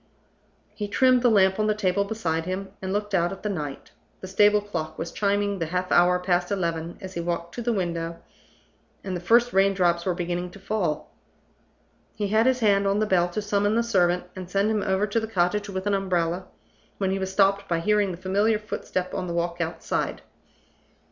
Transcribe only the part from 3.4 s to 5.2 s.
the night. The stable clock was